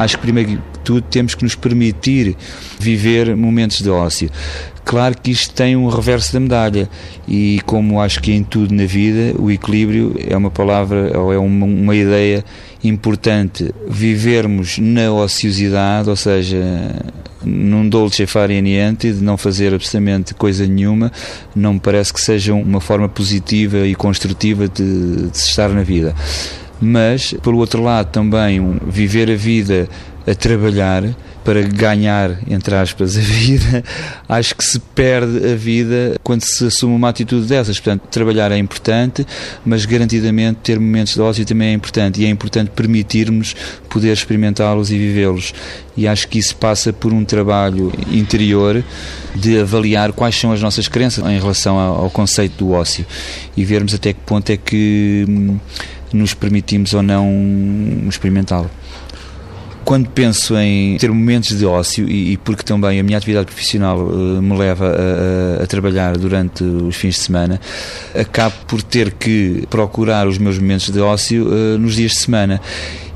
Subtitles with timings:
[0.00, 2.34] Acho que primeiro que tudo temos que nos permitir
[2.78, 4.30] viver momentos de ócio.
[4.82, 6.88] Claro que isto tem um reverso da medalha
[7.28, 11.36] e como acho que em tudo na vida o equilíbrio é uma palavra ou é
[11.36, 12.42] uma, uma ideia
[12.82, 13.74] importante.
[13.86, 16.56] Vivermos na ociosidade, ou seja,
[17.44, 21.12] num dolce fare niente, de não fazer absolutamente coisa nenhuma,
[21.54, 26.14] não me parece que seja uma forma positiva e construtiva de, de estar na vida
[26.80, 29.88] mas, pelo outro lado, também um, viver a vida
[30.26, 31.04] a trabalhar
[31.44, 33.82] para ganhar, entre aspas, a vida,
[34.28, 37.78] acho que se perde a vida quando se assume uma atitude dessas.
[37.80, 39.26] Portanto, trabalhar é importante,
[39.64, 43.56] mas garantidamente ter momentos de ócio também é importante e é importante permitirmos
[43.88, 45.54] poder experimentá-los e vivê-los.
[45.96, 48.84] E acho que isso passa por um trabalho interior
[49.34, 53.06] de avaliar quais são as nossas crenças em relação ao conceito do ócio
[53.56, 55.58] e vermos até que ponto é que hum,
[56.12, 57.28] nos permitimos ou não
[58.08, 58.70] experimentá-lo
[59.90, 63.98] quando penso em ter momentos de ócio e, e porque também a minha atividade profissional
[63.98, 67.60] uh, me leva a, a, trabalhar durante os fins de semana,
[68.14, 72.60] acabo por ter que procurar os meus momentos de ócio uh, nos dias de semana.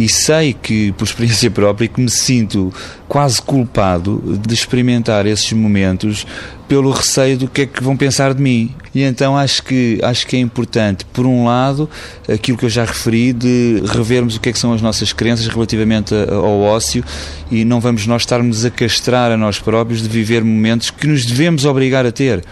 [0.00, 2.72] E sei que, por experiência própria, que me sinto
[3.06, 6.26] quase culpado de experimentar esses momentos
[6.66, 8.74] pelo receio do que é que vão pensar de mim.
[8.94, 11.86] E então acho que, acho que é importante, por um lado,
[12.26, 15.46] aquilo que eu já referi, de revermos o que é que são as nossas crenças
[15.48, 17.04] relativamente ao ócio
[17.50, 21.26] e não vamos nós estarmos a castrar a nós próprios de viver momentos que nos
[21.26, 22.42] devemos obrigar a ter.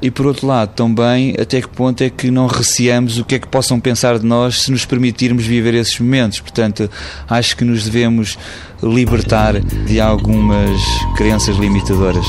[0.00, 3.38] E por outro lado, também, até que ponto é que não receamos o que é
[3.38, 6.40] que possam pensar de nós se nos permitirmos viver esses momentos.
[6.40, 6.90] Portanto,
[7.28, 8.38] acho que nos devemos
[8.82, 10.80] libertar de algumas
[11.16, 12.26] crenças limitadoras.